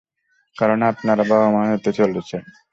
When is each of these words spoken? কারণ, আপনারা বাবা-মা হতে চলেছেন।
কারণ, 0.55 0.79
আপনারা 0.81 1.23
বাবা-মা 1.23 1.61
হতে 1.71 1.91
চলেছেন। 1.93 2.43